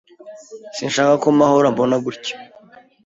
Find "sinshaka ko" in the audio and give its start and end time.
0.75-1.27